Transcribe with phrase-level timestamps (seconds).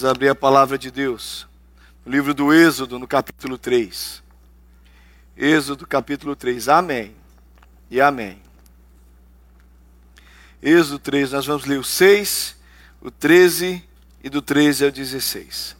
[0.00, 1.46] Vamos abrir a palavra de Deus.
[2.06, 4.22] No livro do Êxodo, no capítulo 3.
[5.36, 6.70] Êxodo, capítulo 3.
[6.70, 7.14] Amém.
[7.90, 8.40] E amém.
[10.62, 12.56] Êxodo 3, nós vamos ler o 6,
[13.02, 13.84] o 13
[14.24, 15.76] e do 13 ao 16.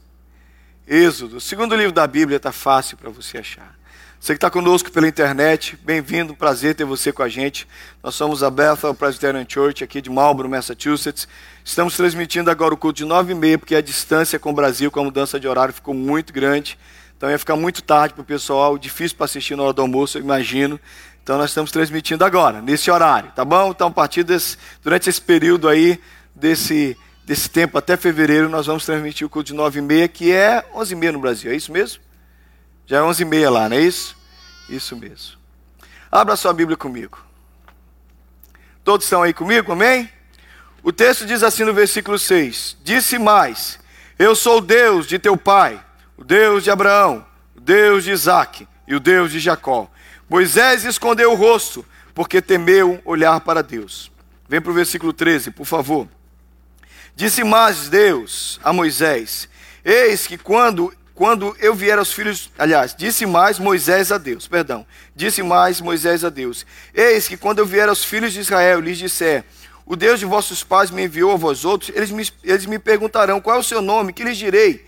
[0.86, 3.74] Êxodo, segundo livro da Bíblia, está fácil para você achar.
[4.20, 7.66] Você que está conosco pela internet, bem-vindo, prazer ter você com a gente.
[8.02, 11.26] Nós somos a Bethel Presbyterian Church aqui de Marlborough, Massachusetts.
[11.64, 14.90] Estamos transmitindo agora o culto de nove e meia, porque a distância com o Brasil,
[14.90, 16.78] com a mudança de horário, ficou muito grande.
[17.16, 20.18] Então ia ficar muito tarde para o pessoal, difícil para assistir na hora do almoço,
[20.18, 20.78] eu imagino.
[21.22, 23.70] Então nós estamos transmitindo agora, nesse horário, tá bom?
[23.70, 25.98] Então a partir desse, durante esse período aí,
[26.34, 26.94] desse,
[27.24, 30.62] desse tempo até fevereiro, nós vamos transmitir o culto de nove e meia, que é
[30.74, 32.09] onze e meia no Brasil, é isso mesmo?
[32.90, 34.16] Já é onze e meia lá, não é isso?
[34.68, 35.38] Isso mesmo.
[36.10, 37.24] Abra sua Bíblia comigo.
[38.82, 40.10] Todos estão aí comigo, amém?
[40.82, 43.78] O texto diz assim no versículo 6: Disse mais:
[44.18, 45.80] Eu sou o Deus de teu pai,
[46.16, 47.24] o Deus de Abraão,
[47.56, 49.88] o Deus de Isaque e o Deus de Jacó.
[50.28, 54.10] Moisés escondeu o rosto, porque temeu olhar para Deus.
[54.48, 56.08] Vem para o versículo 13, por favor.
[57.14, 59.48] Disse mais Deus a Moisés:
[59.84, 64.86] Eis que quando quando eu vier aos filhos, aliás, disse mais Moisés a Deus, perdão,
[65.14, 68.96] disse mais Moisés a Deus: Eis que quando eu vier aos filhos de Israel, lhes
[68.96, 69.44] disser:
[69.84, 73.38] O Deus de vossos pais me enviou a vós outros, eles me, eles me perguntarão:
[73.38, 74.14] Qual é o seu nome?
[74.14, 74.82] Que lhes direi?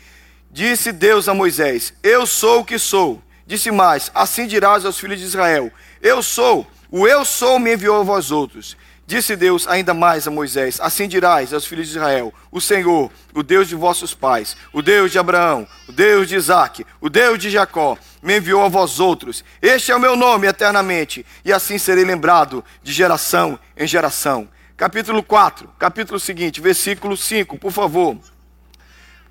[0.51, 3.23] Disse Deus a Moisés: Eu sou o que sou.
[3.47, 8.01] Disse mais: Assim dirás aos filhos de Israel: Eu sou, o eu sou me enviou
[8.01, 8.75] a vós outros.
[9.07, 13.43] Disse Deus ainda mais a Moisés: Assim dirás aos filhos de Israel: O Senhor, o
[13.43, 17.51] Deus de vossos pais, o Deus de Abraão, o Deus de Isaque, o Deus de
[17.51, 19.45] Jacó, me enviou a vós outros.
[19.61, 24.49] Este é o meu nome eternamente, e assim serei lembrado de geração em geração.
[24.77, 28.17] Capítulo 4, capítulo seguinte, versículo 5, por favor.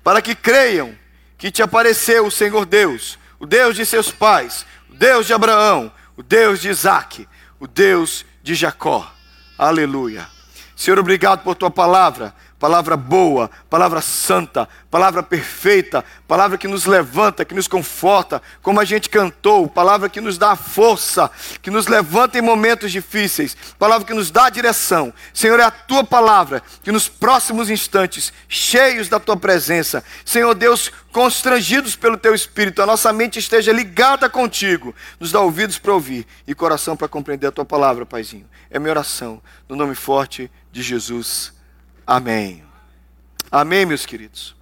[0.04, 0.94] Para que creiam
[1.36, 5.92] que te apareceu o Senhor Deus, o Deus de seus pais, o Deus de Abraão,
[6.16, 9.11] o Deus de Isaque, o Deus de Jacó.
[9.62, 10.28] Aleluia.
[10.74, 17.44] Senhor, obrigado por tua palavra, palavra boa, palavra santa, palavra perfeita, palavra que nos levanta,
[17.44, 21.28] que nos conforta, como a gente cantou, palavra que nos dá força,
[21.60, 25.12] que nos levanta em momentos difíceis, palavra que nos dá direção.
[25.34, 30.92] Senhor, é a tua palavra que nos próximos instantes, cheios da tua presença, Senhor Deus,
[31.10, 36.24] constrangidos pelo teu espírito, a nossa mente esteja ligada contigo, nos dá ouvidos para ouvir
[36.46, 38.48] e coração para compreender a tua palavra, Paizinho.
[38.70, 41.60] É minha oração, no nome forte de Jesus.
[42.06, 42.62] Amém.
[43.50, 44.54] Amém, meus queridos.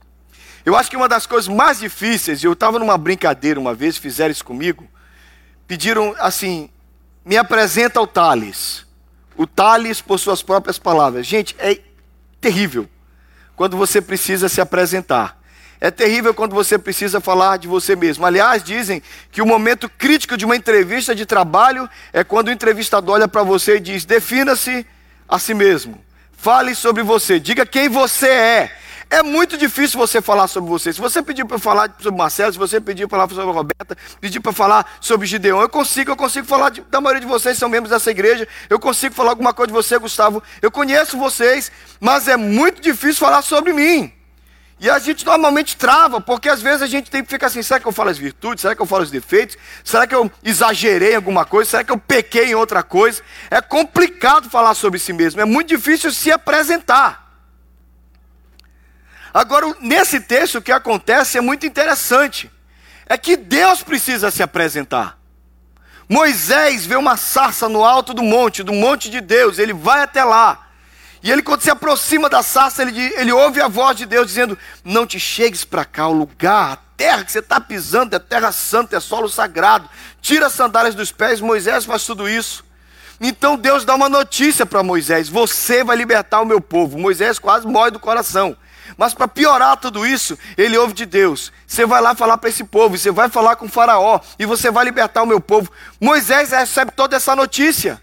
[0.65, 4.31] Eu acho que uma das coisas mais difíceis, eu estava numa brincadeira uma vez, fizeram
[4.31, 4.87] isso comigo,
[5.67, 6.69] pediram assim,
[7.25, 8.87] me apresenta o Thales.
[9.37, 11.27] O Thales por suas próprias palavras.
[11.27, 11.81] Gente, é
[12.41, 12.89] terrível
[13.57, 15.41] quando você precisa se apresentar.
[15.81, 18.27] É terrível quando você precisa falar de você mesmo.
[18.27, 19.03] Aliás, dizem
[19.33, 23.43] que o momento crítico de uma entrevista de trabalho é quando o entrevistador olha para
[23.43, 24.87] você e diz: defina-se
[25.27, 25.99] a si mesmo.
[26.41, 28.77] Fale sobre você, diga quem você é.
[29.11, 30.91] É muito difícil você falar sobre você.
[30.91, 34.41] Se você pedir para falar sobre Marcelo, se você pedir para falar sobre Roberta, pedir
[34.41, 37.69] para falar sobre Gideon, eu consigo, eu consigo falar de, da maioria de vocês são
[37.69, 38.49] membros dessa igreja.
[38.71, 40.43] Eu consigo falar alguma coisa de você, Gustavo.
[40.63, 44.11] Eu conheço vocês, mas é muito difícil falar sobre mim.
[44.81, 47.79] E a gente normalmente trava, porque às vezes a gente tem que ficar assim: será
[47.79, 48.63] que eu falo as virtudes?
[48.63, 49.59] Será que eu falo os defeitos?
[49.85, 51.71] Será que eu exagerei em alguma coisa?
[51.71, 53.23] Será que eu pequei em outra coisa?
[53.51, 57.29] É complicado falar sobre si mesmo, é muito difícil se apresentar.
[59.35, 62.51] Agora, nesse texto, o que acontece é muito interessante:
[63.05, 65.19] é que Deus precisa se apresentar.
[66.09, 70.25] Moisés vê uma sarça no alto do monte, do monte de Deus, ele vai até
[70.25, 70.70] lá.
[71.23, 74.57] E ele, quando se aproxima da sarça, ele, ele ouve a voz de Deus dizendo:
[74.85, 78.53] Não te chegues para cá, o lugar, a terra que você está pisando é terra
[78.53, 79.89] santa, é solo sagrado.
[80.23, 81.41] Tira as sandálias dos pés.
[81.41, 82.65] Moisés faz tudo isso.
[83.21, 86.99] Então Deus dá uma notícia para Moisés: Você vai libertar o meu povo.
[86.99, 88.57] Moisés quase morre do coração.
[88.97, 91.53] Mas para piorar tudo isso, ele ouve de Deus.
[91.67, 94.85] Você vai lá falar para esse povo, você vai falar com Faraó, e você vai
[94.85, 95.71] libertar o meu povo.
[96.01, 98.01] Moisés recebe toda essa notícia.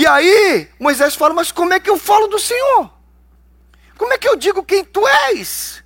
[0.00, 2.90] E aí, Moisés fala: Mas como é que eu falo do Senhor?
[3.98, 5.84] Como é que eu digo quem tu és?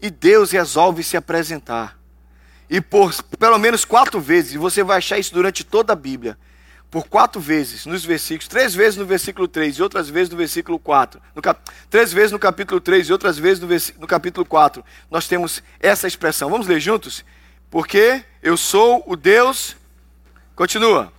[0.00, 1.98] E Deus resolve se apresentar.
[2.70, 6.38] E por pelo menos quatro vezes, e você vai achar isso durante toda a Bíblia,
[6.92, 10.78] por quatro vezes nos versículos, três vezes no versículo 3 e outras vezes no versículo
[10.78, 11.60] 4, no cap,
[11.90, 16.06] três vezes no capítulo 3 e outras vezes no, no capítulo 4, nós temos essa
[16.06, 16.48] expressão.
[16.50, 17.24] Vamos ler juntos?
[17.68, 19.74] Porque eu sou o Deus.
[20.54, 21.17] Continua.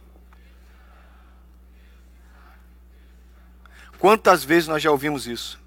[4.00, 5.60] Quantas vezes nós já ouvimos isso?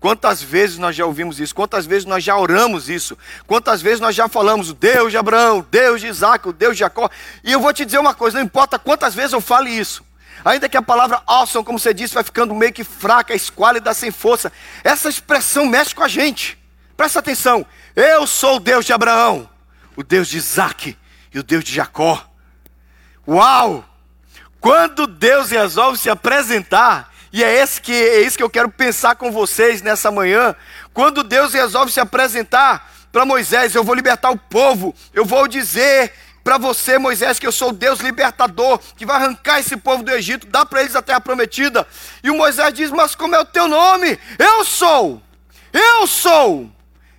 [0.00, 1.54] Quantas vezes nós já ouvimos isso?
[1.54, 3.16] Quantas vezes nós já oramos isso?
[3.46, 6.80] Quantas vezes nós já falamos o Deus de Abraão, Deus de Isaac, o Deus de
[6.80, 7.08] Jacó?
[7.42, 10.04] E eu vou te dizer uma coisa: não importa quantas vezes eu fale isso,
[10.44, 14.10] ainda que a palavra awesome, como você disse, vai ficando meio que fraca, esquálida, sem
[14.10, 14.52] força,
[14.82, 16.58] essa expressão mexe com a gente.
[16.96, 17.64] Presta atenção:
[17.96, 19.48] eu sou o Deus de Abraão,
[19.96, 20.98] o Deus de Isaac
[21.32, 22.26] e o Deus de Jacó.
[23.26, 23.84] Uau!
[24.60, 29.16] Quando Deus resolve se apresentar, e é, esse que, é isso que eu quero pensar
[29.16, 30.54] com vocês nessa manhã.
[30.92, 36.12] Quando Deus resolve se apresentar para Moisés, eu vou libertar o povo, eu vou dizer
[36.44, 40.12] para você, Moisés, que eu sou o Deus libertador, que vai arrancar esse povo do
[40.12, 41.84] Egito, dá para eles a terra prometida.
[42.22, 44.16] E o Moisés diz: Mas como é o teu nome?
[44.38, 45.20] Eu sou,
[45.72, 46.70] eu sou,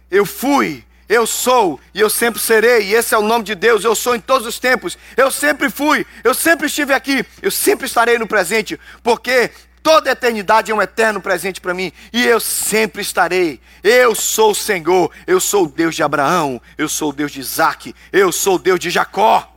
[0.10, 3.84] eu fui, eu sou e eu sempre serei, e esse é o nome de Deus.
[3.84, 7.86] Eu sou em todos os tempos, eu sempre fui, eu sempre estive aqui, eu sempre
[7.86, 9.52] estarei no presente, porque
[9.86, 13.62] toda eternidade é um eterno presente para mim, e eu sempre estarei.
[13.84, 17.40] Eu sou o Senhor, eu sou o Deus de Abraão, eu sou o Deus de
[17.40, 19.56] Isaac, eu sou o Deus de Jacó.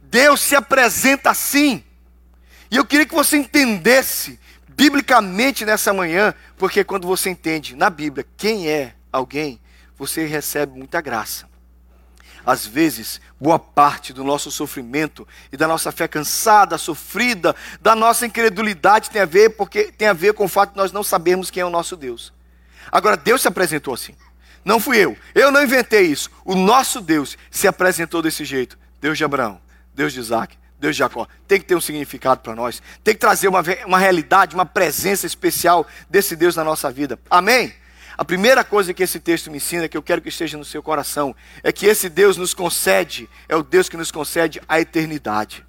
[0.00, 1.84] Deus se apresenta assim,
[2.70, 8.26] e eu queria que você entendesse biblicamente nessa manhã, porque quando você entende na Bíblia
[8.38, 9.60] quem é alguém,
[9.98, 11.49] você recebe muita graça.
[12.50, 18.26] Às vezes, boa parte do nosso sofrimento e da nossa fé cansada, sofrida, da nossa
[18.26, 21.48] incredulidade tem a ver porque tem a ver com o fato de nós não sabermos
[21.48, 22.32] quem é o nosso Deus.
[22.90, 24.16] Agora Deus se apresentou assim.
[24.64, 25.16] Não fui eu.
[25.32, 26.28] Eu não inventei isso.
[26.44, 28.76] O nosso Deus se apresentou desse jeito.
[29.00, 29.60] Deus de Abraão,
[29.94, 31.28] Deus de Isaac, Deus de Jacó.
[31.46, 32.82] Tem que ter um significado para nós.
[33.04, 37.16] Tem que trazer uma, uma realidade, uma presença especial desse Deus na nossa vida.
[37.30, 37.72] Amém?
[38.20, 40.82] A primeira coisa que esse texto me ensina, que eu quero que esteja no seu
[40.82, 45.64] coração, é que esse Deus nos concede, é o Deus que nos concede a eternidade.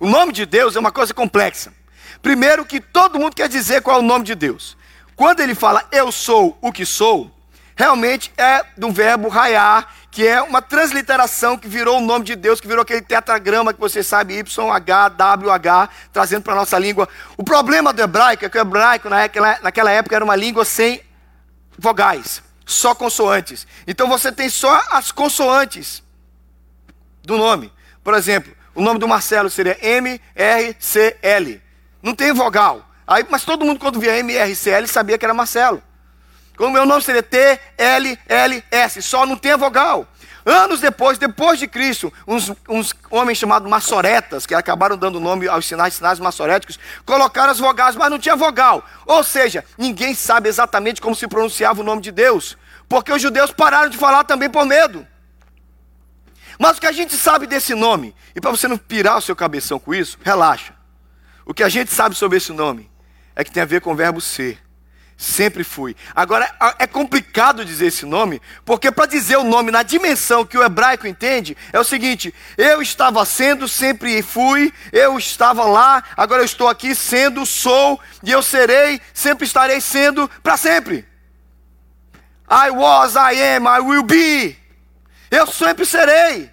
[0.00, 1.72] O nome de Deus é uma coisa complexa.
[2.20, 4.76] Primeiro, que todo mundo quer dizer qual é o nome de Deus.
[5.14, 7.30] Quando ele fala eu sou o que sou,
[7.76, 12.60] realmente é do verbo raiar, que é uma transliteração que virou o nome de Deus,
[12.60, 17.08] que virou aquele tetragrama que você sabe, YHWH, trazendo para a nossa língua.
[17.36, 21.05] O problema do hebraico é que o hebraico naquela época era uma língua sem
[21.78, 23.66] vogais, só consoantes.
[23.86, 26.02] Então você tem só as consoantes
[27.22, 27.72] do nome.
[28.02, 31.62] Por exemplo, o nome do Marcelo seria M-R-C-L.
[32.02, 32.88] Não tem vogal.
[33.06, 35.82] Aí, mas todo mundo, quando via M-R-C-L, sabia que era Marcelo.
[36.56, 40.08] Como meu nome seria T-L-L-S, só não tem vogal.
[40.46, 45.66] Anos depois, depois de Cristo, uns, uns homens chamados maçoretas, que acabaram dando nome aos
[45.66, 48.84] sinais, sinais maçoréticos, colocaram as vogais, mas não tinha vogal.
[49.04, 52.56] Ou seja, ninguém sabe exatamente como se pronunciava o nome de Deus,
[52.88, 55.04] porque os judeus pararam de falar também por medo.
[56.60, 59.34] Mas o que a gente sabe desse nome, e para você não pirar o seu
[59.34, 60.74] cabeção com isso, relaxa.
[61.44, 62.88] O que a gente sabe sobre esse nome
[63.34, 64.64] é que tem a ver com o verbo ser.
[65.16, 65.96] Sempre fui.
[66.14, 70.62] Agora, é complicado dizer esse nome, porque para dizer o nome na dimensão que o
[70.62, 76.44] hebraico entende, é o seguinte: eu estava sendo, sempre fui, eu estava lá, agora eu
[76.44, 81.06] estou aqui sendo, sou, e eu serei, sempre estarei sendo, para sempre.
[82.50, 84.58] I was, I am, I will be.
[85.30, 86.50] Eu sempre serei.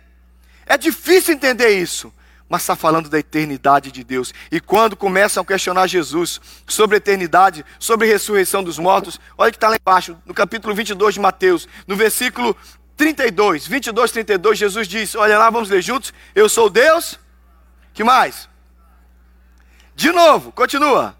[0.65, 2.13] É difícil entender isso
[2.49, 4.33] mas está falando da eternidade de Deus.
[4.51, 9.51] E quando começam a questionar Jesus sobre a eternidade, sobre a ressurreição dos mortos, olha
[9.51, 12.55] que está lá embaixo, no capítulo 22 de Mateus, no versículo
[12.95, 16.13] 32, 22, 32, Jesus diz: Olha lá, vamos ler juntos.
[16.35, 17.19] Eu sou Deus.
[17.93, 18.49] Que mais?
[19.95, 21.15] De novo, continua.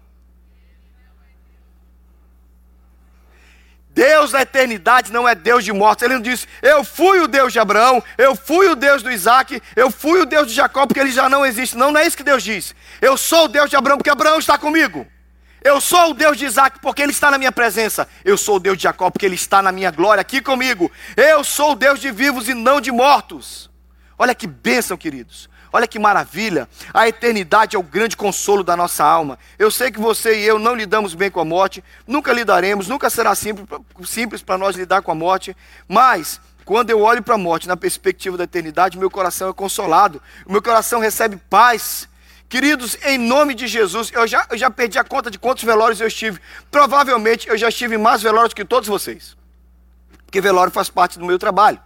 [3.94, 6.02] Deus da eternidade não é Deus de mortos.
[6.02, 9.62] Ele não diz, eu fui o Deus de Abraão, eu fui o Deus do Isaac,
[9.76, 11.76] eu fui o Deus de Jacó, porque ele já não existe.
[11.76, 12.74] Não, não é isso que Deus diz.
[13.00, 15.06] Eu sou o Deus de Abraão, porque Abraão está comigo.
[15.62, 18.08] Eu sou o Deus de Isaac, porque ele está na minha presença.
[18.24, 20.90] Eu sou o Deus de Jacó, porque ele está na minha glória aqui comigo.
[21.16, 23.70] Eu sou o Deus de vivos e não de mortos.
[24.18, 25.48] Olha que bênção, queridos.
[25.74, 26.68] Olha que maravilha!
[26.94, 29.36] A eternidade é o grande consolo da nossa alma.
[29.58, 33.10] Eu sei que você e eu não lidamos bem com a morte, nunca lidaremos, nunca
[33.10, 35.56] será simples para nós lidar com a morte,
[35.88, 40.22] mas quando eu olho para a morte na perspectiva da eternidade, meu coração é consolado,
[40.46, 42.08] o meu coração recebe paz.
[42.48, 46.00] Queridos, em nome de Jesus, eu já, eu já perdi a conta de quantos velórios
[46.00, 46.38] eu estive.
[46.70, 49.36] Provavelmente eu já estive em mais velórios que todos vocês,
[50.24, 51.80] porque velório faz parte do meu trabalho.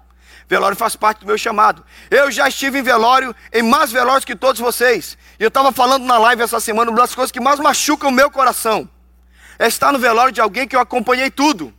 [0.49, 1.85] Velório faz parte do meu chamado.
[2.11, 5.19] Eu já estive em velório, em mais velórios que todos vocês.
[5.39, 8.13] E eu estava falando na live essa semana, uma das coisas que mais machucam o
[8.13, 8.89] meu coração
[9.59, 11.75] é estar no velório de alguém que eu acompanhei tudo.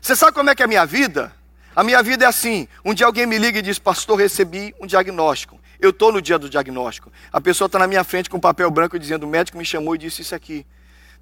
[0.00, 1.32] Você sabe como é que é a minha vida?
[1.74, 4.86] A minha vida é assim: um dia alguém me liga e diz, Pastor, recebi um
[4.86, 5.58] diagnóstico.
[5.80, 7.10] Eu estou no dia do diagnóstico.
[7.32, 9.94] A pessoa está na minha frente com um papel branco dizendo: O médico me chamou
[9.94, 10.66] e disse isso aqui.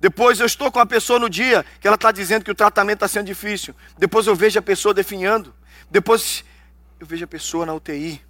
[0.01, 2.97] Depois eu estou com a pessoa no dia que ela está dizendo que o tratamento
[2.97, 3.75] está sendo difícil.
[3.97, 5.55] Depois eu vejo a pessoa definhando.
[5.93, 6.43] Depois
[6.99, 8.23] eu vejo a pessoa na UTI.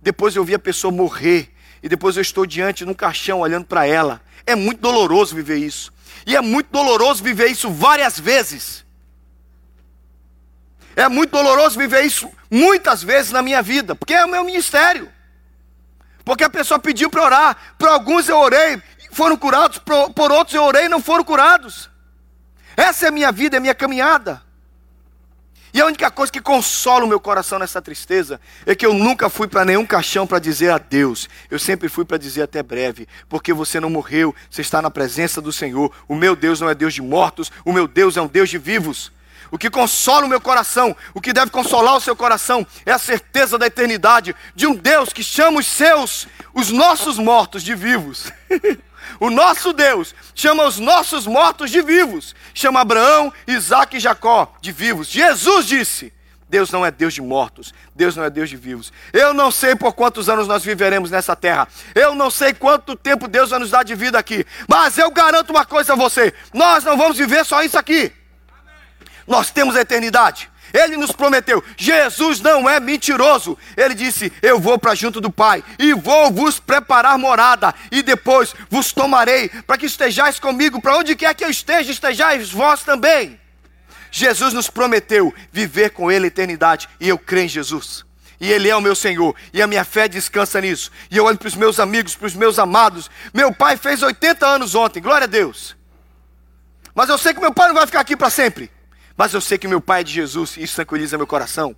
[0.00, 1.52] Depois eu vi a pessoa morrer.
[1.82, 4.22] E depois eu estou diante de um caixão olhando para ela.
[4.46, 5.92] É muito doloroso viver isso.
[6.24, 8.84] E é muito doloroso viver isso várias vezes.
[10.94, 15.10] É muito doloroso viver isso muitas vezes na minha vida, porque é o meu ministério.
[16.24, 18.80] Porque a pessoa pediu para orar, para alguns eu orei,
[19.10, 21.90] foram curados, por outros eu orei e não foram curados.
[22.76, 24.40] Essa é a minha vida, é a minha caminhada.
[25.74, 29.30] E a única coisa que consola o meu coração nessa tristeza é que eu nunca
[29.30, 31.30] fui para nenhum caixão para dizer adeus.
[31.50, 35.40] Eu sempre fui para dizer até breve, porque você não morreu, você está na presença
[35.40, 35.90] do Senhor.
[36.06, 38.58] O meu Deus não é Deus de mortos, o meu Deus é um Deus de
[38.58, 39.10] vivos.
[39.50, 42.98] O que consola o meu coração, o que deve consolar o seu coração, é a
[42.98, 48.30] certeza da eternidade de um Deus que chama os seus, os nossos mortos de vivos.
[49.20, 52.34] O nosso Deus chama os nossos mortos de vivos.
[52.54, 55.08] Chama Abraão, Isaac e Jacó de vivos.
[55.08, 56.12] Jesus disse:
[56.52, 58.92] Deus não é Deus de mortos, Deus não é Deus de vivos.
[59.10, 63.26] Eu não sei por quantos anos nós viveremos nessa terra, eu não sei quanto tempo
[63.26, 66.84] Deus vai nos dar de vida aqui, mas eu garanto uma coisa a você: nós
[66.84, 68.12] não vamos viver só isso aqui,
[69.26, 70.51] nós temos a eternidade.
[70.72, 71.62] Ele nos prometeu.
[71.76, 73.58] Jesus não é mentiroso.
[73.76, 78.54] Ele disse: Eu vou para junto do Pai e vou vos preparar morada, e depois
[78.70, 83.38] vos tomarei, para que estejais comigo, para onde quer que eu esteja, estejais vós também.
[84.10, 88.04] Jesus nos prometeu viver com Ele a eternidade, e eu creio em Jesus.
[88.40, 90.90] E Ele é o meu Senhor, e a minha fé descansa nisso.
[91.10, 93.08] E eu olho para os meus amigos, para os meus amados.
[93.32, 95.76] Meu pai fez 80 anos ontem, glória a Deus.
[96.92, 98.68] Mas eu sei que meu pai não vai ficar aqui para sempre.
[99.16, 101.76] Mas eu sei que meu Pai é de Jesus e isso tranquiliza meu coração.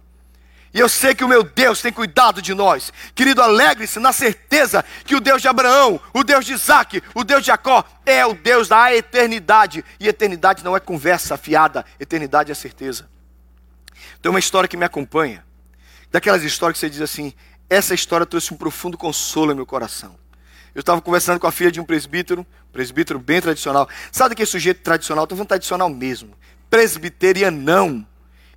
[0.74, 2.92] E eu sei que o meu Deus tem cuidado de nós.
[3.14, 7.42] Querido, alegre-se na certeza que o Deus de Abraão, o Deus de Isaac, o Deus
[7.42, 9.84] de Jacó é o Deus da eternidade.
[10.00, 13.08] E eternidade não é conversa fiada, eternidade é certeza.
[14.20, 15.44] Tem uma história que me acompanha.
[16.10, 17.32] Daquelas histórias que você diz assim:
[17.70, 20.16] essa história trouxe um profundo consolo em meu coração.
[20.74, 23.88] Eu estava conversando com a filha de um presbítero, presbítero bem tradicional.
[24.10, 25.22] Sabe que sujeito tradicional?
[25.22, 26.36] Estou falando tradicional mesmo
[26.70, 28.06] presbiterianão,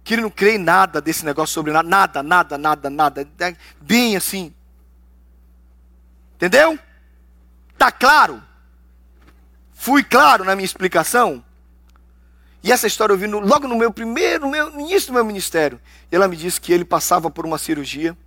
[0.03, 3.55] que ele não crê em nada desse negócio sobre nada, nada, nada, nada, nada, é
[3.81, 4.53] bem assim.
[6.35, 6.77] Entendeu?
[7.77, 8.43] Tá claro?
[9.73, 11.43] Fui claro na minha explicação?
[12.63, 15.13] E essa história eu vi no, logo no meu primeiro, no, meu, no início do
[15.13, 15.79] meu ministério.
[16.11, 18.17] Ela me disse que ele passava por uma cirurgia,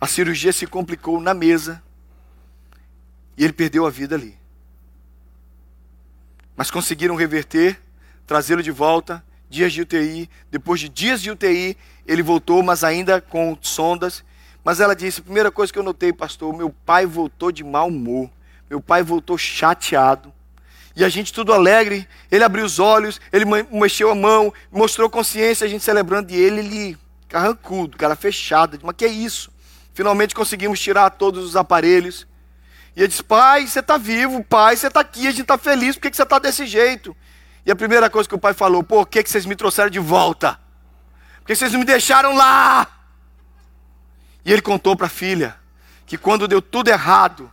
[0.00, 1.82] a cirurgia se complicou na mesa
[3.36, 4.38] e ele perdeu a vida ali.
[6.56, 7.80] Mas conseguiram reverter,
[8.26, 10.28] trazê-lo de volta dias de UTI.
[10.50, 14.24] Depois de dias de UTI, ele voltou, mas ainda com sondas.
[14.64, 18.30] Mas ela disse: primeira coisa que eu notei, pastor, meu pai voltou de mau humor.
[18.68, 20.32] Meu pai voltou chateado.
[20.94, 22.08] E a gente tudo alegre.
[22.30, 26.32] Ele abriu os olhos, ele mexeu a mão, mostrou consciência, a gente celebrando.
[26.32, 28.78] E ele, ele carrancudo, cara fechado.
[28.82, 29.50] Mas que é isso?
[29.94, 32.26] Finalmente conseguimos tirar todos os aparelhos.
[32.96, 35.94] E ele disse: Pai, você está vivo, pai, você está aqui, a gente está feliz,
[35.94, 37.14] por que, que você está desse jeito?
[37.66, 39.98] E a primeira coisa que o pai falou: por que, que vocês me trouxeram de
[39.98, 40.58] volta?
[41.40, 42.86] Porque vocês me deixaram lá.
[44.44, 45.56] E ele contou para a filha
[46.06, 47.50] que quando deu tudo errado,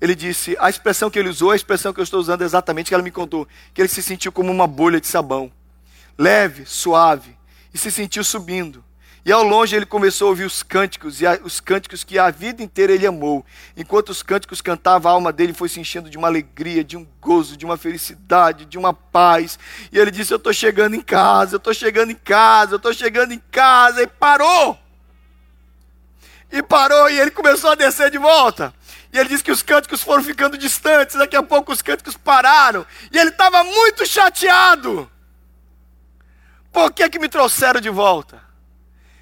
[0.00, 2.94] ele disse: a expressão que ele usou, a expressão que eu estou usando exatamente, que
[2.94, 5.50] ela me contou, que ele se sentiu como uma bolha de sabão,
[6.16, 7.36] leve, suave,
[7.74, 8.84] e se sentiu subindo.
[9.28, 12.62] E ao longe ele começou a ouvir os cânticos, e os cânticos que a vida
[12.62, 13.44] inteira ele amou.
[13.76, 17.06] Enquanto os cânticos cantavam, a alma dele foi se enchendo de uma alegria, de um
[17.20, 19.58] gozo, de uma felicidade, de uma paz.
[19.92, 22.94] E ele disse: Eu estou chegando em casa, eu estou chegando em casa, eu estou
[22.94, 24.02] chegando em casa.
[24.02, 24.78] E parou!
[26.50, 28.72] E parou, e ele começou a descer de volta.
[29.12, 32.86] E ele disse que os cânticos foram ficando distantes, daqui a pouco os cânticos pararam.
[33.12, 35.06] E ele estava muito chateado.
[36.72, 38.47] Por que, que me trouxeram de volta?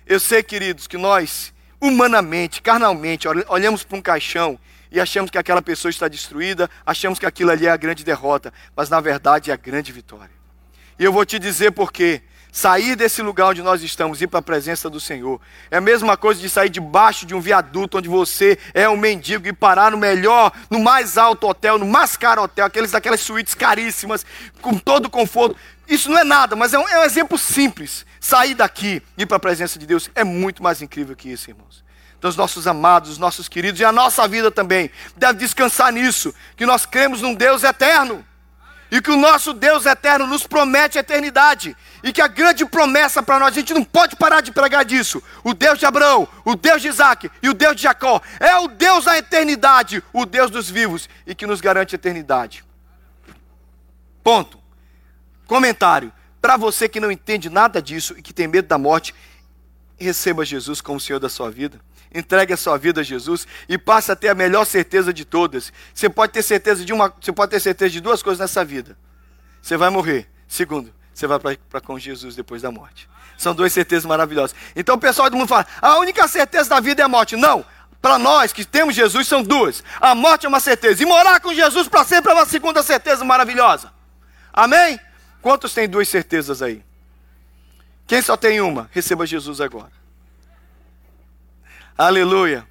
[0.07, 4.57] Eu sei, queridos, que nós, humanamente, carnalmente, olhamos para um caixão
[4.91, 8.53] e achamos que aquela pessoa está destruída, achamos que aquilo ali é a grande derrota,
[8.77, 10.31] mas na verdade é a grande vitória.
[10.97, 12.23] E eu vou te dizer por quê.
[12.57, 15.39] Sair desse lugar onde nós estamos, ir para a presença do Senhor,
[15.71, 19.47] é a mesma coisa de sair debaixo de um viaduto onde você é um mendigo
[19.47, 23.53] e parar no melhor, no mais alto hotel, no mais caro hotel, aqueles daquelas suítes
[23.53, 24.25] caríssimas,
[24.63, 25.55] com todo conforto.
[25.87, 28.07] Isso não é nada, mas é um, é um exemplo simples.
[28.19, 31.51] Sair daqui e ir para a presença de Deus é muito mais incrível que isso,
[31.51, 31.85] irmãos.
[32.19, 36.35] Então, os nossos amados, os nossos queridos e a nossa vida também deve descansar nisso,
[36.57, 38.25] que nós cremos num Deus eterno.
[38.91, 41.77] E que o nosso Deus eterno nos promete a eternidade.
[42.03, 45.23] E que a grande promessa para nós, a gente não pode parar de pregar disso.
[45.43, 48.69] O Deus de Abraão, o Deus de Isaac e o Deus de Jacó é o
[48.69, 52.65] Deus da eternidade, o Deus dos vivos e que nos garante a eternidade.
[54.23, 54.59] Ponto.
[55.47, 59.15] Comentário: para você que não entende nada disso e que tem medo da morte,
[60.05, 61.81] receba Jesus como Senhor da sua vida.
[62.15, 65.73] Entregue a sua vida a Jesus e passe a ter a melhor certeza de todas.
[65.93, 68.97] Você pode ter certeza de uma, você pode ter certeza de duas coisas nessa vida.
[69.61, 70.29] Você vai morrer.
[70.49, 73.09] Segundo, você vai para com Jesus depois da morte.
[73.37, 74.57] São duas certezas maravilhosas.
[74.75, 77.37] Então o pessoal do mundo fala: a única certeza da vida é a morte.
[77.37, 77.65] Não.
[78.01, 79.83] Para nós que temos Jesus são duas.
[80.01, 81.03] A morte é uma certeza.
[81.03, 83.93] E morar com Jesus para sempre é uma segunda certeza maravilhosa.
[84.53, 84.99] Amém?
[85.43, 86.83] Quantos têm duas certezas aí?
[88.07, 88.89] Quem só tem uma?
[88.93, 89.93] Receba Jesus agora.
[91.99, 92.67] Aleluia.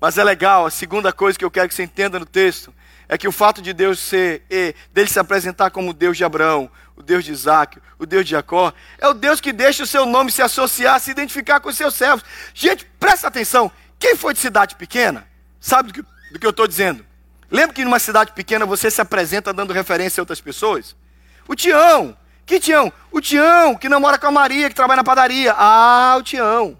[0.00, 2.74] Mas é legal, a segunda coisa que eu quero que você entenda no texto
[3.08, 4.42] é que o fato de Deus ser,
[4.92, 8.72] dele se apresentar como Deus de Abraão, o Deus de Isaac, o Deus de Jacó,
[8.98, 11.94] é o Deus que deixa o seu nome se associar, se identificar com os seus
[11.94, 12.24] servos.
[12.54, 15.28] Gente, presta atenção, quem foi de cidade pequena,
[15.60, 17.04] sabe do que, do que eu estou dizendo.
[17.50, 20.96] Lembra que numa cidade pequena você se apresenta dando referência a outras pessoas?
[21.46, 22.92] O Tião, que Tião?
[23.10, 25.54] O Tião que namora com a Maria, que trabalha na padaria.
[25.56, 26.78] Ah, o Tião.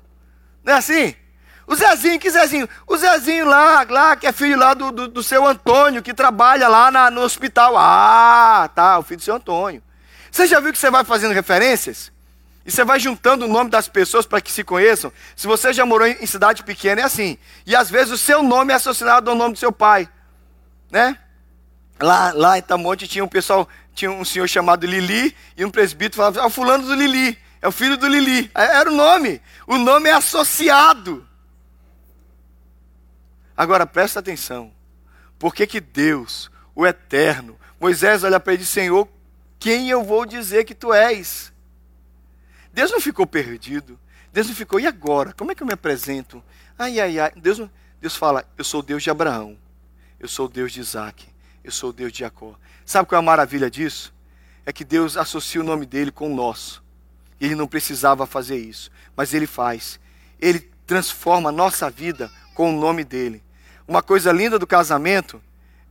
[0.65, 1.15] Não é assim?
[1.67, 2.69] O Zezinho, que Zezinho?
[2.87, 6.69] O Zezinho lá, lá que é filho lá do, do, do seu Antônio, que trabalha
[6.69, 7.75] lá na, no hospital.
[7.77, 9.83] Ah, tá, o filho do seu Antônio.
[10.31, 12.13] Você já viu que você vai fazendo referências?
[12.65, 15.13] E você vai juntando o nome das pessoas para que se conheçam?
[15.35, 17.37] Se você já morou em, cidade pequena, é assim.
[17.67, 20.09] E às vezes o seu nome é associado ao nome do seu pai.
[20.91, 21.19] Né?
[22.03, 26.17] Lá, lá em Tamonte tinha um pessoal, tinha um senhor chamado Lili, e um presbítero
[26.17, 28.51] falava, é o fulano do Lili, é o filho do Lili.
[28.55, 29.41] Era o nome.
[29.69, 31.27] O nome é associado.
[33.57, 34.73] Agora presta atenção.
[35.39, 39.09] Por que, que Deus, o Eterno, Moisés olha para ele e diz: Senhor,
[39.61, 41.53] quem eu vou dizer que tu és?
[42.73, 43.99] Deus não ficou perdido.
[44.33, 45.33] Deus não ficou, e agora?
[45.35, 46.43] Como é que eu me apresento?
[46.77, 47.33] Ai, ai, ai.
[47.37, 47.63] Deus,
[48.01, 49.57] Deus fala: Eu sou Deus de Abraão.
[50.19, 51.32] Eu sou Deus de Isaac.
[51.65, 52.55] Eu sou o Deus de Jacó.
[52.85, 54.13] Sabe qual é a maravilha disso?
[54.67, 56.83] É que Deus associa o nome dele com o nosso.
[57.41, 59.99] Ele não precisava fazer isso, mas ele faz.
[60.41, 63.43] Ele transforma a nossa vida com o nome dele.
[63.87, 65.43] Uma coisa linda do casamento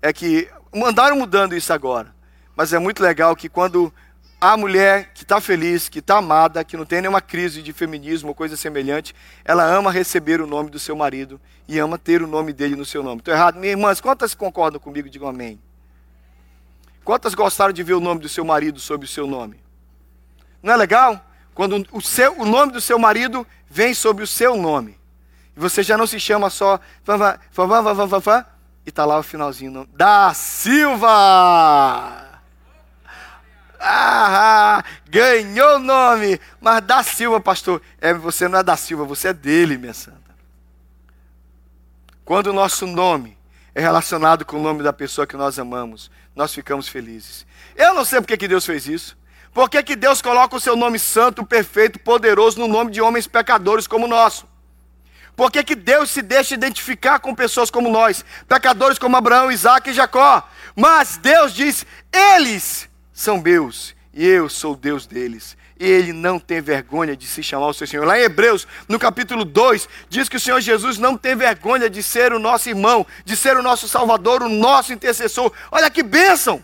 [0.02, 2.14] é que mandaram mudando isso agora,
[2.56, 3.94] mas é muito legal que quando
[4.42, 8.30] a mulher que está feliz, que está amada, que não tem nenhuma crise de feminismo
[8.30, 9.14] ou coisa semelhante,
[9.46, 12.84] ela ama receber o nome do seu marido e ama ter o nome dele no
[12.84, 13.20] seu nome.
[13.20, 13.60] Estou errado?
[13.60, 15.08] Minhas irmãs, quantas concordam comigo?
[15.08, 15.62] Digam amém.
[17.04, 19.60] Quantas gostaram de ver o nome do seu marido sob o seu nome?
[20.64, 21.24] Não é legal?
[21.54, 24.98] Quando o, seu, o nome do seu marido vem sobre o seu nome.
[25.56, 26.80] E você já não se chama só
[28.84, 29.88] e está lá o finalzinho.
[29.94, 32.31] Da Silva!
[33.84, 36.40] Ah, ganhou o nome.
[36.60, 40.20] Mas da Silva, pastor, é, você não é da Silva, você é dele, minha santa.
[42.24, 43.38] Quando o nosso nome
[43.74, 47.46] é relacionado com o nome da pessoa que nós amamos, nós ficamos felizes.
[47.76, 49.18] Eu não sei porque que Deus fez isso.
[49.54, 53.28] Por que, que Deus coloca o seu nome santo, perfeito, poderoso no nome de homens
[53.28, 54.48] pecadores como o nosso?
[55.36, 59.90] Por que, que Deus se deixa identificar com pessoas como nós, pecadores como Abraão, Isaac
[59.90, 60.48] e Jacó?
[60.76, 62.91] Mas Deus diz: eles
[63.22, 65.56] são meus e eu sou Deus deles.
[65.80, 68.06] E ele não tem vergonha de se chamar o seu Senhor.
[68.06, 72.04] Lá em Hebreus, no capítulo 2, diz que o Senhor Jesus não tem vergonha de
[72.04, 75.52] ser o nosso irmão, de ser o nosso Salvador, o nosso intercessor.
[75.72, 76.62] Olha que bênção!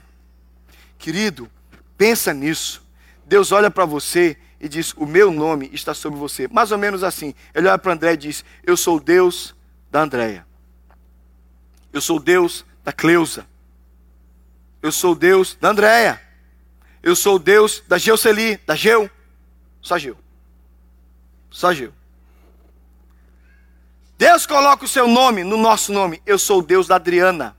[0.99, 1.49] Querido,
[1.97, 2.83] pensa nisso.
[3.25, 6.47] Deus olha para você e diz: O meu nome está sobre você.
[6.47, 7.33] Mais ou menos assim.
[7.53, 9.55] Ele olha para André e diz: Eu sou Deus
[9.91, 10.45] da Andréia.
[11.93, 13.47] Eu sou Deus da Cleusa.
[14.81, 16.26] Eu sou Deus da Andréia.
[17.01, 19.09] Eu sou o Deus da Geoceli, da Geu.
[19.81, 20.17] Só Geu.
[21.49, 21.93] Só Geu.
[24.17, 26.21] Deus coloca o seu nome no nosso nome.
[26.25, 27.55] Eu sou o Deus da Adriana.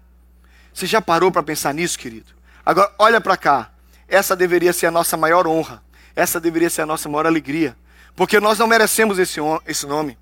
[0.74, 2.32] Você já parou para pensar nisso, querido?
[2.64, 3.70] Agora, olha para cá.
[4.08, 5.82] Essa deveria ser a nossa maior honra.
[6.16, 7.76] Essa deveria ser a nossa maior alegria.
[8.16, 10.18] Porque nós não merecemos esse, esse nome.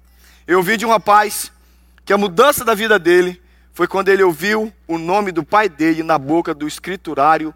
[0.46, 1.50] Eu ouvi de um rapaz
[2.04, 6.02] que a mudança da vida dele foi quando ele ouviu o nome do pai dele
[6.02, 7.54] na boca do escriturário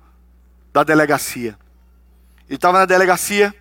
[0.72, 1.56] da delegacia.
[2.48, 3.54] Ele estava na delegacia,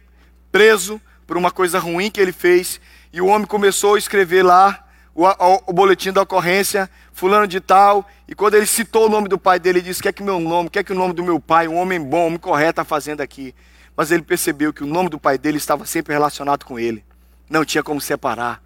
[0.51, 2.81] preso por uma coisa ruim que ele fez,
[3.13, 7.59] e o homem começou a escrever lá o, o, o, boletim da ocorrência, fulano de
[7.59, 10.39] tal, e quando ele citou o nome do pai dele, ele disse: O que meu
[10.39, 12.39] nome, o que é que o nome do meu pai, um homem bom, um homem
[12.39, 13.53] correto, está fazendo aqui?
[13.95, 17.03] Mas ele percebeu que o nome do pai dele estava sempre relacionado com ele.
[17.49, 18.61] Não tinha como separar.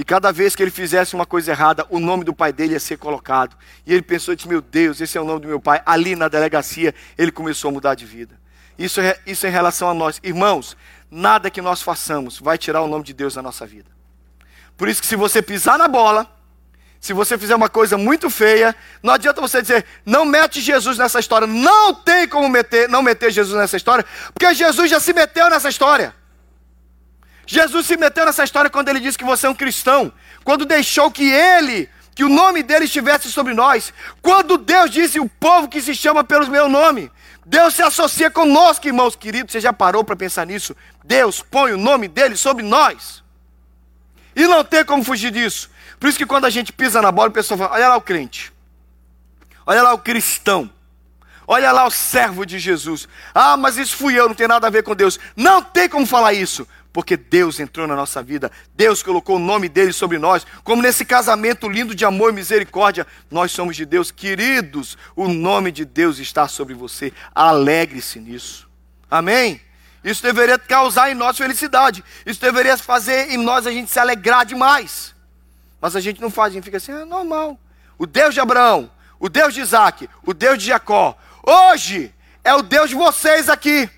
[0.00, 2.80] E cada vez que ele fizesse uma coisa errada, o nome do pai dele ia
[2.80, 3.54] ser colocado.
[3.84, 5.82] E ele pensou, disse, meu Deus, esse é o nome do meu pai.
[5.84, 8.40] Ali na delegacia, ele começou a mudar de vida.
[8.78, 10.18] Isso é, isso é em relação a nós.
[10.24, 10.74] Irmãos,
[11.10, 13.90] nada que nós façamos vai tirar o nome de Deus da nossa vida.
[14.74, 16.26] Por isso que se você pisar na bola,
[17.00, 21.18] Se você fizer uma coisa muito feia, não adianta você dizer, não mete Jesus nessa
[21.18, 21.46] história.
[21.46, 25.70] Não tem como meter, não meter Jesus nessa história, porque Jesus já se meteu nessa
[25.70, 26.14] história.
[27.52, 30.12] Jesus se meteu nessa história quando ele disse que você é um cristão,
[30.44, 35.28] quando deixou que ele, que o nome dele estivesse sobre nós, quando Deus disse o
[35.28, 37.10] povo que se chama pelo meu nome.
[37.44, 39.50] Deus se associa conosco, irmãos queridos.
[39.50, 40.76] Você já parou para pensar nisso?
[41.02, 43.20] Deus põe o nome dele sobre nós.
[44.36, 45.68] E não tem como fugir disso.
[45.98, 48.00] Por isso que quando a gente pisa na bola, o pessoal fala: olha lá o
[48.00, 48.52] crente,
[49.66, 50.70] olha lá o cristão,
[51.48, 53.08] olha lá o servo de Jesus.
[53.34, 55.18] Ah, mas isso fui eu, não tem nada a ver com Deus.
[55.34, 59.68] Não tem como falar isso, porque Deus entrou na nossa vida, Deus colocou o nome
[59.68, 64.10] dele sobre nós, como nesse casamento lindo de amor e misericórdia, nós somos de Deus,
[64.10, 68.68] queridos, o nome de Deus está sobre você, alegre-se nisso,
[69.10, 69.60] amém?
[70.02, 74.46] Isso deveria causar em nós felicidade, isso deveria fazer em nós a gente se alegrar
[74.46, 75.14] demais.
[75.80, 77.58] Mas a gente não faz, a gente fica assim, é normal.
[77.98, 82.62] O Deus de Abraão, o Deus de Isaac, o Deus de Jacó, hoje é o
[82.62, 83.88] Deus de vocês aqui.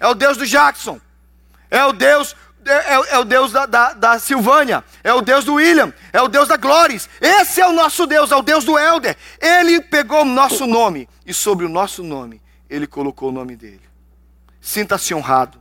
[0.00, 1.00] É o Deus do Jackson.
[1.72, 5.44] É o Deus é, é, é, o Deus da, da, da, Silvânia, é o Deus
[5.44, 7.08] do William, é o Deus da Glóris.
[7.20, 9.16] Esse é o nosso Deus, é o Deus do Elder.
[9.40, 13.82] Ele pegou o nosso nome e sobre o nosso nome, ele colocou o nome dele.
[14.60, 15.60] Sinta-se honrado,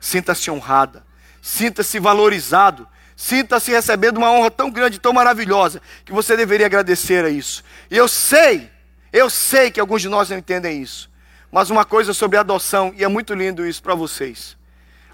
[0.00, 1.04] sinta-se honrada,
[1.42, 2.86] sinta-se valorizado,
[3.20, 7.62] Sinta-se recebendo uma honra tão grande, tão maravilhosa, que você deveria agradecer a isso.
[7.90, 8.70] E eu sei,
[9.12, 11.10] eu sei que alguns de nós não entendem isso.
[11.52, 14.56] Mas uma coisa sobre adoção, e é muito lindo isso para vocês.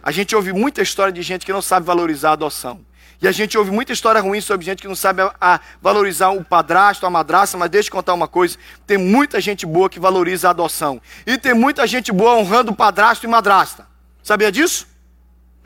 [0.07, 2.87] A gente ouve muita história de gente que não sabe valorizar a adoção.
[3.21, 6.31] E a gente ouve muita história ruim sobre gente que não sabe a, a valorizar
[6.31, 9.99] o padrasto, a madraça, mas deixa eu contar uma coisa: tem muita gente boa que
[9.99, 11.03] valoriza a adoção.
[11.27, 13.85] E tem muita gente boa honrando padrasto e madrasta.
[14.23, 14.87] Sabia disso?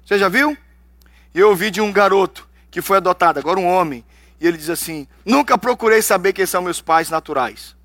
[0.06, 0.56] Você já viu?
[1.34, 4.02] Eu ouvi de um garoto que foi adotado, agora um homem,
[4.40, 7.76] e ele diz assim: Nunca procurei saber quem são meus pais naturais.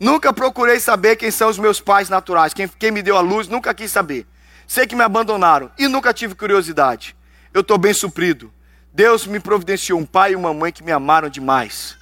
[0.00, 2.52] Nunca procurei saber quem são os meus pais naturais.
[2.52, 4.26] Quem, quem me deu a luz, nunca quis saber.
[4.66, 7.16] Sei que me abandonaram e nunca tive curiosidade.
[7.52, 8.52] Eu estou bem suprido.
[8.92, 11.96] Deus me providenciou um pai e uma mãe que me amaram demais.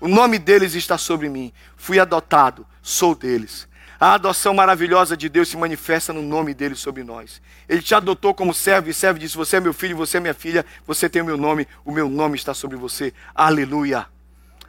[0.00, 1.52] O nome deles está sobre mim.
[1.76, 3.66] Fui adotado, sou deles.
[3.98, 7.40] A adoção maravilhosa de Deus se manifesta no nome dele sobre nós.
[7.66, 10.34] Ele te adotou como servo e servo disse: Você é meu filho, você é minha
[10.34, 13.14] filha, você tem o meu nome, o meu nome está sobre você.
[13.34, 14.06] Aleluia.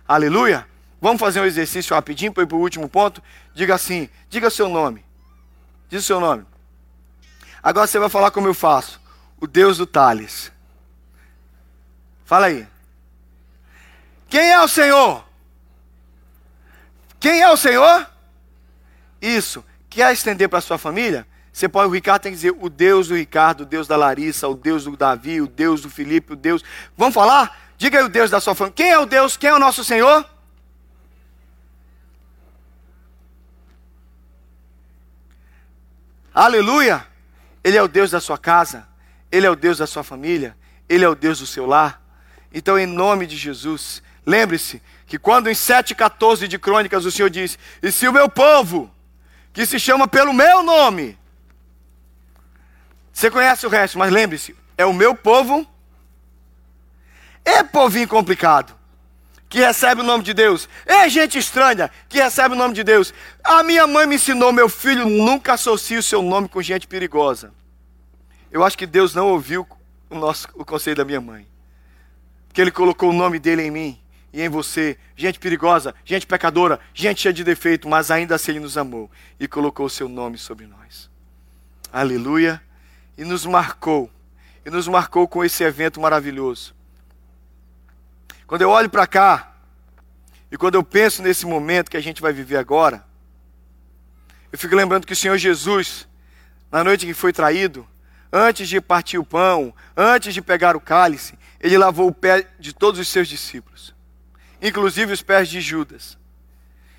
[0.08, 0.66] Aleluia.
[1.02, 3.22] Vamos fazer um exercício rapidinho para ir para o último ponto?
[3.54, 5.04] Diga assim: diga seu nome.
[5.90, 6.46] Diz seu nome.
[7.68, 8.98] Agora você vai falar como eu faço.
[9.42, 10.54] O Deus do Tales.
[12.24, 12.66] Fala aí.
[14.30, 15.26] Quem é o Senhor?
[17.20, 18.10] Quem é o Senhor?
[19.22, 19.66] Isso.
[19.90, 21.28] Quer estender para a sua família?
[21.52, 24.48] Você pode, o Ricardo tem que dizer o Deus do Ricardo, o Deus da Larissa,
[24.48, 26.64] o Deus do Davi, o Deus do Felipe, o Deus.
[26.96, 27.74] Vamos falar?
[27.78, 28.76] Diga aí o Deus da sua família.
[28.78, 29.36] Quem é o Deus?
[29.36, 30.26] Quem é o nosso Senhor?
[36.34, 37.17] Aleluia!
[37.68, 38.88] Ele é o Deus da sua casa,
[39.30, 40.56] Ele é o Deus da sua família,
[40.88, 42.02] Ele é o Deus do seu lar.
[42.50, 47.60] Então, em nome de Jesus, lembre-se que quando em 7,14 de Crônicas o Senhor diz:
[47.84, 48.90] E se o meu povo,
[49.52, 51.20] que se chama pelo meu nome.
[53.12, 55.68] Você conhece o resto, mas lembre-se, é o meu povo.
[57.44, 58.77] É povinho complicado
[59.50, 60.68] que recebe o nome de Deus.
[60.86, 63.14] É gente estranha que recebe o nome de Deus.
[63.44, 67.54] A minha mãe me ensinou, meu filho, nunca associe o seu nome com gente perigosa.
[68.52, 69.68] Eu acho que Deus não ouviu
[70.10, 71.48] o, nosso, o conselho da minha mãe.
[72.48, 74.00] Porque Ele colocou o nome dele em mim
[74.34, 78.60] e em você, gente perigosa, gente pecadora, gente cheia de defeito, mas ainda assim Ele
[78.60, 81.10] nos amou e colocou o seu nome sobre nós.
[81.92, 82.62] Aleluia.
[83.18, 84.12] E nos marcou,
[84.64, 86.77] e nos marcou com esse evento maravilhoso.
[88.48, 89.54] Quando eu olho para cá,
[90.52, 93.06] e quando eu penso nesse momento que a gente vai viver agora,
[94.52, 96.08] eu fico lembrando que o Senhor Jesus,
[96.72, 97.88] na noite que foi traído,
[98.34, 102.74] antes de partir o pão, antes de pegar o cálice, ele lavou o pé de
[102.74, 103.96] todos os seus discípulos
[104.62, 106.18] inclusive os pés de Judas.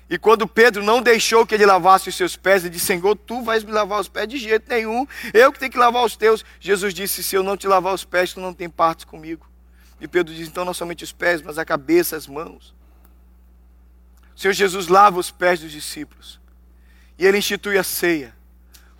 [0.09, 3.43] E quando Pedro não deixou que ele lavasse os seus pés, ele disse: Senhor, tu
[3.43, 6.43] vais me lavar os pés de jeito nenhum, eu que tenho que lavar os teus.
[6.59, 9.47] Jesus disse: Se eu não te lavar os pés, tu não tem parte comigo.
[9.99, 12.73] E Pedro diz: Então não somente os pés, mas a cabeça, as mãos.
[14.35, 16.39] O Senhor Jesus lava os pés dos discípulos.
[17.17, 18.33] E ele institui a ceia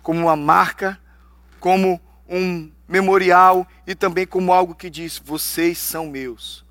[0.02, 1.00] como uma marca,
[1.58, 6.64] como um memorial e também como algo que diz: Vocês são meus.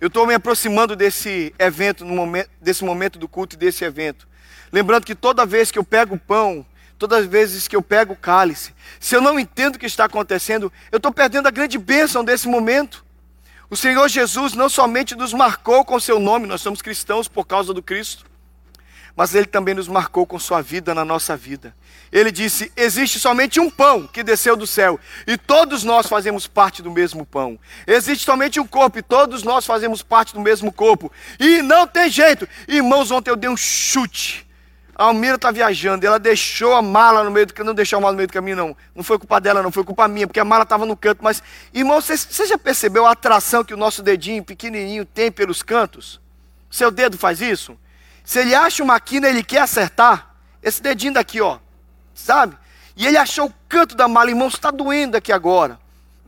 [0.00, 4.28] Eu estou me aproximando desse evento, momento, desse momento do culto e desse evento.
[4.70, 6.64] Lembrando que toda vez que eu pego o pão,
[6.98, 10.04] todas as vezes que eu pego o cálice, se eu não entendo o que está
[10.04, 13.04] acontecendo, eu estou perdendo a grande bênção desse momento.
[13.70, 17.74] O Senhor Jesus não somente nos marcou com seu nome, nós somos cristãos por causa
[17.74, 18.24] do Cristo,
[19.14, 21.74] mas ele também nos marcou com sua vida na nossa vida.
[22.10, 26.80] Ele disse: existe somente um pão que desceu do céu, e todos nós fazemos parte
[26.80, 27.58] do mesmo pão.
[27.86, 31.12] Existe somente um corpo, e todos nós fazemos parte do mesmo corpo.
[31.38, 32.48] E não tem jeito.
[32.66, 34.47] Irmãos, ontem eu dei um chute.
[34.98, 38.00] A Almira está viajando, ela deixou a mala no meio do caminho, não deixou a
[38.00, 38.76] mala no meio do caminho, não.
[38.96, 41.22] Não foi culpa dela, não, foi culpa minha, porque a mala estava no canto.
[41.22, 41.40] Mas,
[41.72, 46.20] irmão, você, já percebeu a atração que o nosso dedinho pequenininho tem pelos cantos?
[46.68, 47.78] Seu dedo faz isso?
[48.24, 50.34] Se ele acha uma quina, ele quer acertar.
[50.60, 51.58] Esse dedinho daqui, ó,
[52.12, 52.58] sabe?
[52.96, 55.78] E ele achou o canto da mala, irmão, está doendo aqui agora.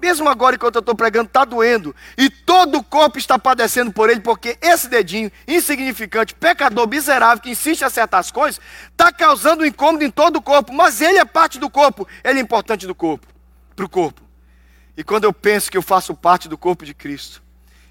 [0.00, 1.94] Mesmo agora, enquanto eu estou pregando, está doendo.
[2.16, 7.50] E todo o corpo está padecendo por ele, porque esse dedinho insignificante, pecador, miserável, que
[7.50, 8.60] insiste em acertar as coisas,
[8.90, 10.72] está causando um incômodo em todo o corpo.
[10.72, 12.08] Mas ele é parte do corpo.
[12.24, 13.26] Ele é importante do corpo,
[13.76, 14.22] para o corpo.
[14.96, 17.42] E quando eu penso que eu faço parte do corpo de Cristo,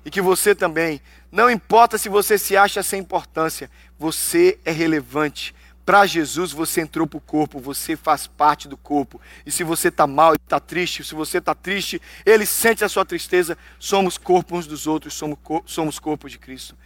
[0.04, 5.54] e que você também, não importa se você se acha sem importância, você é relevante
[5.90, 9.20] para Jesus você entrou para o corpo, você faz parte do corpo.
[9.44, 13.04] E se você está mal está triste, se você está triste, Ele sente a sua
[13.04, 13.58] tristeza.
[13.80, 16.78] Somos corpo uns dos outros, somos, somos corpo de Cristo.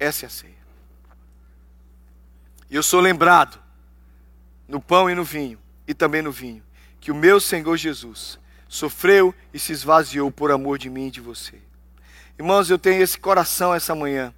[0.00, 0.54] Essa é a ceia.
[2.70, 3.60] E eu sou lembrado
[4.66, 6.62] no pão e no vinho, e também no vinho,
[6.98, 8.38] que o meu Senhor Jesus
[8.70, 11.60] sofreu e se esvaziou por amor de mim e de você.
[12.38, 14.32] Irmãos, eu tenho esse coração essa manhã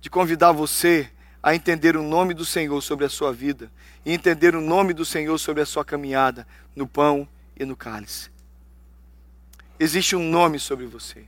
[0.00, 3.70] de convidar você a entender o nome do Senhor sobre a sua vida
[4.04, 8.30] e entender o nome do Senhor sobre a sua caminhada no pão e no cálice.
[9.78, 11.24] Existe um nome sobre você.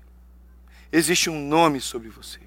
[0.93, 2.41] Existe um nome sobre você.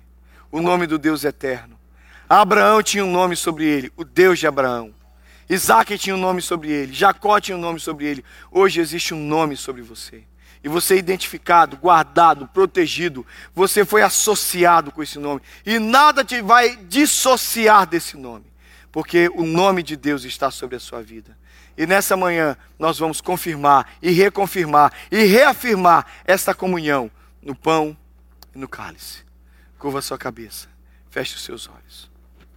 [0.51, 1.79] O nome do Deus eterno.
[2.27, 4.93] Abraão tinha um nome sobre ele, o Deus de Abraão.
[5.49, 8.25] Isaac tinha um nome sobre ele, Jacó tinha um nome sobre ele.
[8.51, 10.23] Hoje existe um nome sobre você
[10.63, 15.41] e você é identificado, guardado, protegido, você foi associado com esse nome.
[15.65, 18.45] E nada te vai dissociar desse nome,
[18.91, 21.37] porque o nome de Deus está sobre a sua vida.
[21.77, 27.97] E nessa manhã nós vamos confirmar e reconfirmar e reafirmar esta comunhão no pão
[28.55, 29.23] e no cálice.
[29.77, 30.69] Curva a sua cabeça,
[31.09, 32.12] feche os seus olhos.